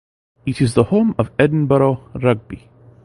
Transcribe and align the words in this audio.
It 0.47 0.61
is 0.61 0.73
the 0.73 0.85
home 0.85 1.13
of 1.19 1.29
Edinburgh 1.37 2.09
Rugby. 2.15 2.67